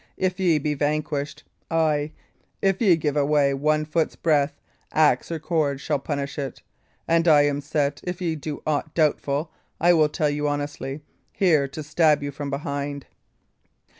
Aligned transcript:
If 0.17 0.39
ye 0.39 0.57
be 0.57 0.73
vanquished 0.73 1.43
ay, 1.69 2.11
if 2.59 2.81
ye 2.81 2.95
give 2.95 3.13
way 3.17 3.53
one 3.53 3.85
foot's 3.85 4.15
breadth 4.15 4.59
axe 4.91 5.31
or 5.31 5.37
cord 5.37 5.79
shall 5.79 5.99
punish 5.99 6.39
it; 6.39 6.63
and 7.07 7.27
I 7.27 7.43
am 7.43 7.61
set 7.61 8.01
if 8.03 8.19
ye 8.19 8.35
do 8.35 8.63
aught 8.65 8.95
doubtful, 8.95 9.51
I 9.79 9.93
will 9.93 10.09
tell 10.09 10.31
you 10.31 10.47
honestly, 10.47 11.01
here 11.31 11.67
to 11.67 11.83
stab 11.83 12.23
you 12.23 12.31
from 12.31 12.49
behind." 12.49 13.05